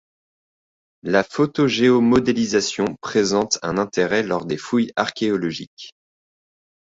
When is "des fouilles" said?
4.47-4.91